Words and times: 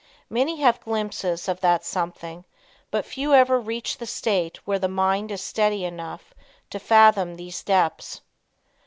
Many 0.31 0.55
have 0.61 0.79
glimpses 0.81 1.47
of 1.47 1.59
"that 1.59 1.85
something," 1.85 2.43
but 2.89 3.05
few 3.05 3.35
ever 3.35 3.59
reach 3.59 3.99
the 3.99 4.07
state 4.07 4.57
where 4.65 4.79
the 4.79 4.87
mind 4.87 5.29
is 5.29 5.41
steady 5.41 5.85
enough 5.85 6.33
to 6.71 6.79
fathom 6.79 7.35
these 7.35 7.61
depths. 7.61 8.21